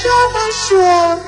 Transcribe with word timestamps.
Chama 0.00 0.52
João. 0.68 1.20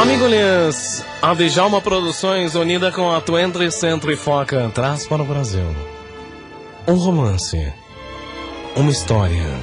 Amigo 0.00 0.26
Lins, 0.26 1.04
a 1.20 1.34
Djalma 1.34 1.82
Produções, 1.82 2.54
unida 2.54 2.90
com 2.90 3.12
a 3.12 3.20
Twentry 3.20 3.70
Centro 3.70 4.10
e 4.10 4.16
Foca, 4.16 4.70
traz 4.74 5.06
para 5.06 5.22
o 5.22 5.26
Brasil 5.26 5.66
um 6.88 6.94
romance, 6.94 7.70
uma 8.74 8.90
história, 8.90 9.54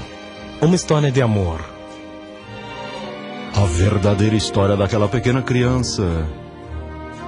uma 0.62 0.76
história 0.76 1.12
de 1.12 1.24
amor. 1.24 1.60
A 3.56 3.66
verdadeira 3.66 4.36
história 4.36 4.78
daquela 4.78 5.08
pequena 5.08 5.42
criança 5.42 6.04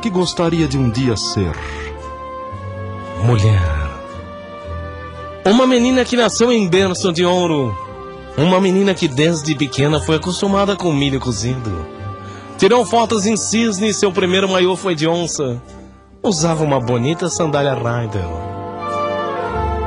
que 0.03 0.09
gostaria 0.11 0.67
de 0.67 0.77
um 0.77 0.91
dia 0.91 1.17
ser 1.17 1.51
mulher. 3.23 3.84
Uma 5.45 5.67
menina 5.67 6.03
que 6.03 6.17
nasceu 6.17 6.51
em 6.51 6.67
berço 6.67 7.13
de 7.13 7.23
ouro. 7.23 7.77
Uma 8.35 8.59
menina 8.59 8.95
que 8.95 9.07
desde 9.07 9.53
pequena 9.53 10.01
foi 10.01 10.15
acostumada 10.15 10.75
com 10.75 10.91
milho 10.91 11.19
cozido. 11.19 11.85
Tirou 12.57 12.83
fotos 12.83 13.27
em 13.27 13.37
cisne 13.37 13.89
e 13.89 13.93
seu 13.93 14.11
primeiro 14.11 14.49
maiô 14.49 14.75
foi 14.75 14.95
de 14.95 15.07
onça. 15.07 15.61
Usava 16.23 16.63
uma 16.63 16.79
bonita 16.79 17.29
sandália 17.29 17.75
Rydell. 17.75 18.41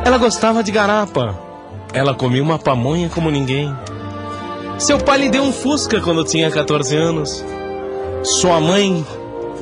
Ela 0.04 0.16
gostava 0.16 0.62
de 0.62 0.70
garapa. 0.70 1.36
Ela 1.92 2.14
comia 2.14 2.42
uma 2.42 2.60
pamonha 2.60 3.08
como 3.08 3.28
ninguém. 3.28 3.76
Seu 4.78 5.00
pai 5.00 5.18
lhe 5.18 5.28
deu 5.28 5.42
um 5.42 5.52
Fusca 5.52 6.00
quando 6.00 6.22
tinha 6.22 6.52
14 6.52 6.96
anos. 6.96 7.44
Sua 8.22 8.60
mãe, 8.60 9.04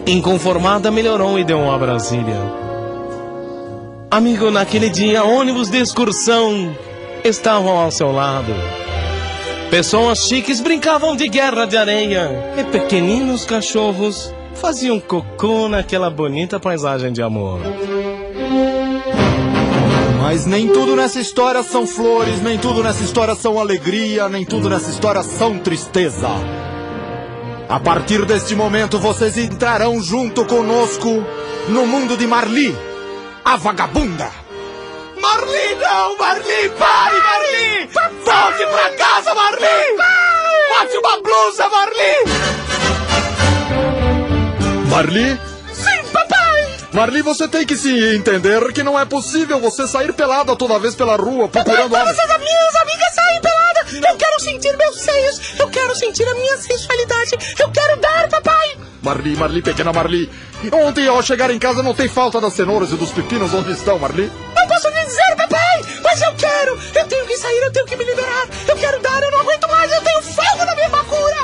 inconformada, 0.07 0.91
melhorou 0.91 1.39
e 1.39 1.45
deu 1.45 1.57
um 1.57 1.73
a 1.73 1.79
Brasília. 1.79 2.66
Amigo, 4.17 4.51
naquele 4.51 4.89
dia, 4.89 5.25
ônibus 5.25 5.69
de 5.69 5.77
excursão 5.77 6.75
estavam 7.23 7.77
ao 7.79 7.91
seu 7.91 8.11
lado. 8.11 8.51
Pessoas 9.69 10.21
chiques 10.21 10.59
brincavam 10.59 11.15
de 11.15 11.29
guerra 11.29 11.67
de 11.67 11.77
areia 11.77 12.31
e 12.57 12.65
pequeninos 12.65 13.45
cachorros 13.45 14.33
faziam 14.55 14.99
cocô 14.99 15.69
naquela 15.69 16.09
bonita 16.09 16.59
paisagem 16.59 17.13
de 17.13 17.21
amor. 17.21 17.61
Mas 20.23 20.47
nem 20.47 20.67
tudo 20.67 20.97
nessa 20.97 21.21
história 21.21 21.63
são 21.63 21.87
flores, 21.87 22.41
nem 22.41 22.57
tudo 22.57 22.83
nessa 22.83 23.05
história 23.05 23.35
são 23.35 23.61
alegria, 23.61 24.31
nem 24.31 24.47
tudo 24.47 24.71
nessa 24.71 24.89
história 24.89 25.23
são 25.23 25.59
tristeza. 25.59 26.31
A 27.69 27.79
partir 27.79 28.25
deste 28.25 28.55
momento 28.55 28.99
vocês 28.99 29.37
entrarão 29.37 30.01
junto 30.01 30.47
conosco 30.47 31.23
no 31.69 31.87
mundo 31.87 32.17
de 32.17 32.27
Marli, 32.27 32.75
a 33.47 33.57
vagabunda. 33.57 34.31
Marli, 35.21 35.75
não! 35.81 36.19
Marli, 36.19 36.69
pare, 36.79 37.17
Marli! 37.21 37.91
Volte 38.25 38.67
pra 38.67 38.91
casa, 38.97 39.35
Marli! 39.35 39.97
Bote 40.69 40.99
uma 40.99 41.21
blusa, 41.23 41.69
Marli! 41.69 42.15
Marli? 44.91 45.41
Sim, 45.73 46.09
papai! 46.13 46.77
Marli, 46.93 47.23
você 47.23 47.47
tem 47.47 47.65
que 47.65 47.77
se 47.77 48.17
entender 48.17 48.73
que 48.73 48.83
não 48.83 48.99
é 48.99 49.05
possível 49.05 49.61
você 49.61 49.87
sair 49.87 50.13
pelada 50.13 50.57
toda 50.57 50.79
vez 50.81 50.95
pela 50.97 51.15
rua 51.17 51.49
procurando 51.49 51.91
Todas 51.91 52.03
homens. 52.03 52.19
as 52.19 52.39
minhas 52.41 52.77
amigas! 52.83 53.06
Eu 54.09 54.17
quero 54.17 54.41
sentir 54.41 54.77
meus 54.77 55.01
seios! 55.01 55.41
Eu 55.59 55.69
quero 55.69 55.95
sentir 55.97 56.27
a 56.27 56.35
minha 56.35 56.57
sensualidade! 56.57 57.31
Eu 57.59 57.71
quero 57.71 58.01
dar, 58.01 58.29
papai! 58.29 58.77
Marli, 59.03 59.37
Marli, 59.37 59.63
pequena 59.63 59.93
Marli. 59.93 60.31
Ontem 60.73 61.07
ao 61.07 61.23
chegar 61.23 61.51
em 61.51 61.59
casa 61.59 61.83
notei 61.83 62.09
falta 62.09 62.41
das 62.41 62.55
cenouras 62.55 62.91
e 62.91 62.97
dos 62.97 63.11
pepinos. 63.13 63.55
Onde 63.55 63.73
estão, 63.73 63.99
Marli? 63.99 64.31
Não 64.55 64.67
posso 64.67 64.91
dizer, 64.91 65.37
papai! 65.37 65.83
Mas 66.03 66.21
eu 66.23 66.35
quero! 66.35 66.79
Eu 66.95 67.07
tenho 67.07 67.27
que 67.27 67.37
sair, 67.37 67.63
eu 67.63 67.73
tenho 67.73 67.87
que 67.87 67.97
me 67.97 68.05
liberar! 68.05 68.49
Eu 68.67 68.77
quero 68.77 69.01
dar, 69.01 69.23
eu 69.23 69.31
não 69.31 69.41
aguento 69.41 69.69
mais! 69.69 69.93
Eu 69.93 70.01
tenho 70.03 70.23
fogo 70.23 70.65
na 70.65 70.75
minha 70.75 70.89
macura! 70.89 71.37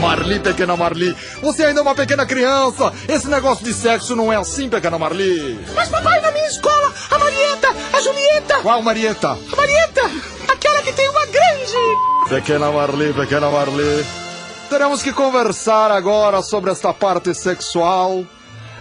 Marli, 0.00 0.40
pequena 0.40 0.76
Marli. 0.76 1.16
Você 1.40 1.64
ainda 1.64 1.80
é 1.80 1.82
uma 1.82 1.94
pequena 1.94 2.26
criança. 2.26 2.92
Esse 3.08 3.28
negócio 3.28 3.64
de 3.64 3.72
sexo 3.72 4.16
não 4.16 4.32
é 4.32 4.36
assim, 4.36 4.68
pequena 4.68 4.98
Marli. 4.98 5.58
Mas, 5.74 5.88
papai, 5.88 6.20
na 6.20 6.30
minha 6.32 6.46
escola, 6.48 6.92
a 7.10 7.18
Marieta, 7.18 7.68
a 7.92 8.00
Julieta, 8.00 8.54
Qual, 8.62 8.82
Marieta? 8.82 9.28
a 9.52 9.56
Marieta, 9.56 10.02
tem 10.41 10.41
grande... 11.72 12.28
Pequena 12.28 12.70
Marli, 12.70 13.12
pequena 13.12 13.50
Marli. 13.50 14.04
Teremos 14.68 15.02
que 15.02 15.12
conversar 15.12 15.90
agora 15.90 16.42
sobre 16.42 16.70
esta 16.70 16.92
parte 16.92 17.34
sexual. 17.34 18.24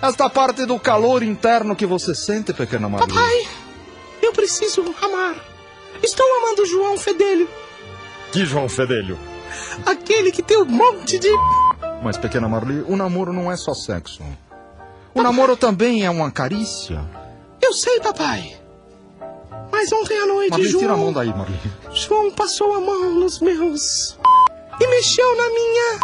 Esta 0.01 0.29
parte 0.29 0.65
do 0.65 0.79
calor 0.79 1.21
interno 1.21 1.75
que 1.75 1.85
você 1.85 2.15
sente, 2.15 2.53
pequena 2.53 2.89
Marli. 2.89 3.07
Papai, 3.07 3.47
eu 4.21 4.31
preciso 4.31 4.83
amar. 5.01 5.35
Estou 6.01 6.25
amando 6.37 6.65
João 6.65 6.97
Fedelho, 6.97 7.47
Que 8.31 8.43
João 8.45 8.67
Fedelho. 8.67 9.19
aquele 9.85 10.31
que 10.31 10.41
tem 10.41 10.57
um 10.57 10.65
monte 10.65 11.19
de... 11.19 11.29
Mas, 12.01 12.17
pequena 12.17 12.49
Marli, 12.49 12.83
o 12.87 12.95
namoro 12.95 13.31
não 13.31 13.51
é 13.51 13.55
só 13.55 13.73
sexo. 13.75 14.23
O 15.13 15.21
namoro 15.21 15.55
também 15.55 16.03
é 16.03 16.09
uma 16.09 16.31
carícia. 16.31 17.03
Eu 17.61 17.73
sei, 17.73 17.99
papai. 17.99 18.60
Mas 19.81 19.91
ontem 19.93 20.15
à 20.15 20.27
noite, 20.27 20.51
Marli, 20.51 20.67
João... 20.67 20.81
tira 20.81 20.93
a 20.93 20.97
mão 20.97 21.11
daí, 21.11 21.33
Marli. 21.33 21.59
João 21.91 22.29
passou 22.29 22.71
a 22.75 22.79
mão 22.79 23.15
nos 23.15 23.39
meus 23.39 24.15
e 24.79 24.85
mexeu 24.87 25.35
na 25.35 25.49
minha. 25.49 25.99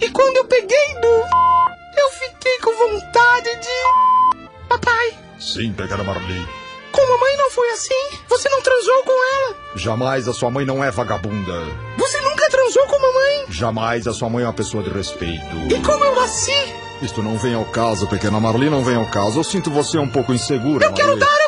E 0.00 0.10
quando 0.10 0.38
eu 0.38 0.44
peguei 0.46 0.94
no, 0.94 1.06
eu 1.06 2.10
fiquei 2.10 2.58
com 2.58 2.72
vontade 2.76 3.50
de. 3.60 4.68
Papai, 4.68 5.16
Sim, 5.38 5.72
pequena 5.74 6.02
Marli. 6.02 6.44
com 6.90 7.00
a 7.02 7.06
mamãe 7.06 7.36
não 7.36 7.50
foi 7.52 7.70
assim? 7.70 8.18
Você 8.28 8.48
não 8.48 8.60
transou 8.62 9.04
com 9.04 9.12
ela? 9.12 9.56
Jamais 9.76 10.26
a 10.26 10.32
sua 10.32 10.50
mãe 10.50 10.64
não 10.66 10.82
é 10.82 10.90
vagabunda. 10.90 11.64
Você 11.96 12.20
nunca 12.20 12.50
transou 12.50 12.84
com 12.88 12.96
a 12.96 12.98
mamãe? 12.98 13.44
Jamais 13.48 14.08
a 14.08 14.12
sua 14.12 14.28
mãe 14.28 14.42
é 14.42 14.46
uma 14.48 14.52
pessoa 14.52 14.82
de 14.82 14.90
respeito. 14.90 15.44
E 15.70 15.80
como 15.82 16.04
eu 16.04 16.16
nasci? 16.16 16.74
Isto 17.00 17.22
não 17.22 17.36
vem 17.36 17.54
ao 17.54 17.64
caso, 17.64 18.06
pequena 18.08 18.40
Marli, 18.40 18.70
não 18.70 18.82
vem 18.82 18.96
ao 18.96 19.06
caso. 19.06 19.38
Eu 19.38 19.44
sinto 19.44 19.70
você 19.70 19.98
um 19.98 20.08
pouco 20.08 20.32
insegura, 20.32 20.86
Eu 20.86 20.92
quero 20.92 21.08
Marli. 21.08 21.20
dar, 21.20 21.26
quero 21.36 21.41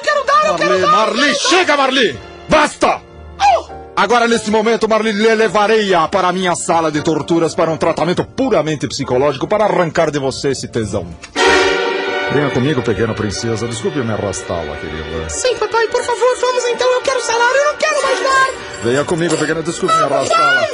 Marli, 0.59 0.87
Marli, 0.87 1.35
chega, 1.35 1.77
Marli! 1.77 2.19
Basta! 2.49 3.01
Oh! 3.39 3.85
Agora, 3.97 4.27
nesse 4.27 4.51
momento, 4.51 4.89
Marli, 4.89 5.13
levarei-a 5.13 6.09
para 6.09 6.29
a 6.29 6.33
minha 6.33 6.55
sala 6.55 6.91
de 6.91 7.03
torturas 7.03 7.55
para 7.55 7.71
um 7.71 7.77
tratamento 7.77 8.25
puramente 8.25 8.89
psicológico 8.89 9.47
para 9.47 9.65
arrancar 9.65 10.11
de 10.11 10.19
você 10.19 10.51
esse 10.51 10.69
tesão. 10.69 11.07
Venha 12.33 12.51
comigo, 12.51 12.83
pequena 12.83 13.15
princesa. 13.15 13.69
Desculpe 13.69 13.99
me 13.99 14.13
arrastá-la, 14.13 14.77
querida. 14.77 15.29
Sim, 15.29 15.57
papai, 15.57 15.87
por 15.89 16.03
favor, 16.03 16.37
vamos 16.41 16.65
então. 16.67 16.91
Eu 16.93 17.01
quero 17.03 17.21
salário, 17.21 17.57
eu 17.57 17.65
não 17.73 17.77
quero 17.77 18.03
mais 18.03 18.21
dar. 18.21 18.51
Venha 18.83 19.05
comigo, 19.05 19.37
pequena. 19.37 19.63
Desculpe 19.63 19.95
me 19.95 20.03
arrastá-la. 20.03 20.67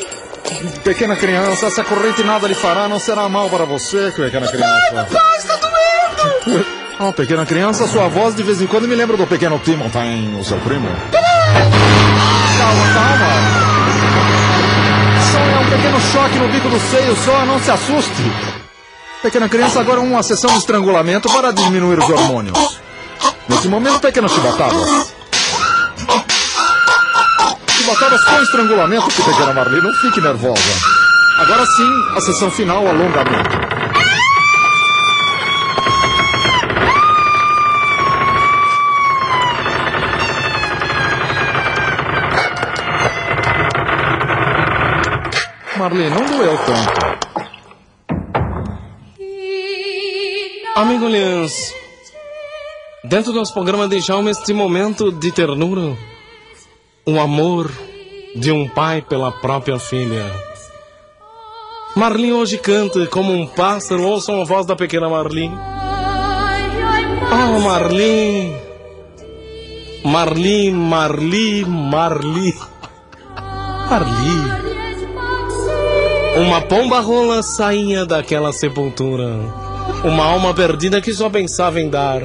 Pequena 0.82 1.16
criança, 1.16 1.66
essa 1.66 1.84
corrente 1.84 2.24
nada 2.24 2.48
lhe 2.48 2.54
fará, 2.54 2.88
não 2.88 2.98
será 2.98 3.28
mal 3.28 3.48
para 3.50 3.64
você, 3.64 4.10
pequena 4.10 4.48
criança. 4.48 5.06
Papai, 5.10 5.38
está 5.38 5.56
doendo. 5.56 6.66
Oh, 7.02 7.14
pequena 7.14 7.46
criança, 7.46 7.88
sua 7.88 8.08
voz 8.08 8.34
de 8.36 8.42
vez 8.42 8.60
em 8.60 8.66
quando 8.66 8.86
me 8.86 8.94
lembra 8.94 9.16
do 9.16 9.26
pequeno 9.26 9.58
Timothy, 9.58 10.36
o 10.38 10.44
seu 10.44 10.58
primo. 10.58 10.86
Calma, 11.10 12.84
calma. 12.92 13.26
Só 15.32 15.38
é 15.38 15.58
um 15.60 15.70
pequeno 15.70 16.00
choque 16.12 16.38
no 16.38 16.48
bico 16.48 16.68
do 16.68 16.78
seio, 16.78 17.16
só 17.16 17.46
não 17.46 17.58
se 17.58 17.70
assuste. 17.70 18.32
Pequena 19.22 19.48
criança, 19.48 19.80
agora 19.80 19.98
uma 19.98 20.22
sessão 20.22 20.50
de 20.50 20.58
estrangulamento 20.58 21.32
para 21.32 21.54
diminuir 21.54 21.98
os 21.98 22.10
hormônios. 22.10 22.78
Nesse 23.48 23.66
momento, 23.66 24.00
pequenas 24.00 24.32
chibatadas. 24.32 25.14
Chibatadas 27.78 28.24
com 28.24 28.42
estrangulamento, 28.42 29.08
que 29.08 29.22
pequena 29.22 29.54
Marli, 29.54 29.80
não 29.80 29.94
fique 29.94 30.20
nervosa. 30.20 30.60
Agora 31.38 31.64
sim, 31.64 31.90
a 32.14 32.20
sessão 32.20 32.50
final, 32.50 32.86
alongamento. 32.86 33.69
Marli, 45.80 46.10
não 46.10 46.26
doeu 46.26 46.58
tanto. 46.58 47.00
Amigo 50.76 51.08
Lins, 51.08 51.74
dentro 53.02 53.32
do 53.32 53.38
nosso 53.38 53.54
programa 53.54 53.88
deixamos 53.88 54.36
este 54.36 54.52
momento 54.52 55.10
de 55.10 55.32
ternura, 55.32 55.96
o 57.06 57.18
amor 57.18 57.72
de 58.36 58.52
um 58.52 58.68
pai 58.68 59.00
pela 59.00 59.32
própria 59.32 59.78
filha. 59.78 60.30
Marlin 61.96 62.32
hoje 62.32 62.58
canta 62.58 63.06
como 63.06 63.32
um 63.32 63.46
pássaro, 63.46 64.02
ouçam 64.02 64.38
a 64.42 64.44
voz 64.44 64.66
da 64.66 64.76
pequena 64.76 65.08
Marlin. 65.08 65.50
Oh, 67.32 67.58
Marlin! 67.60 68.54
Marli, 70.04 70.70
Marli, 70.70 71.64
Marli. 71.64 72.54
Marli. 73.88 74.69
Uma 76.40 76.62
pomba 76.62 77.00
rola 77.00 77.42
saía 77.42 78.06
daquela 78.06 78.50
sepultura. 78.50 79.26
Uma 80.02 80.24
alma 80.24 80.54
perdida 80.54 80.98
que 80.98 81.12
só 81.12 81.28
pensava 81.28 81.78
em 81.78 81.90
dar. 81.90 82.22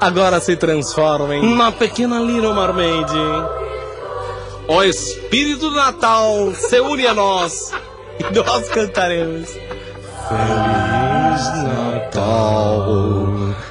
agora 0.00 0.40
se 0.40 0.56
transformem 0.56 1.54
na 1.54 1.70
pequena 1.70 2.20
Little 2.20 2.54
Mermaid. 2.54 3.12
O 4.66 4.82
espírito 4.82 5.68
do 5.68 5.76
Natal 5.76 6.54
se 6.54 6.80
une 6.80 7.06
a 7.06 7.12
nós 7.12 7.70
e 8.18 8.34
nós 8.34 8.66
cantaremos. 8.70 9.50
Feliz 10.28 11.64
Natal, 11.64 12.86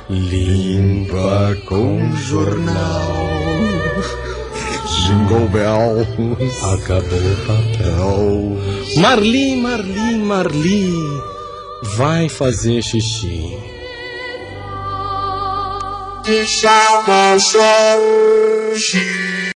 limpa 0.08 1.58
com 1.68 2.12
jornal. 2.16 3.08
Jingle 5.08 5.48
bells. 5.48 6.06
Acabou 6.74 7.18
o 7.18 7.38
papel. 7.48 9.00
Marli, 9.00 9.56
Marli, 9.56 10.18
Marli, 10.18 10.92
vai 11.96 12.28
fazer 12.28 12.82
xixi. 12.84 13.58
Deixa 16.26 16.70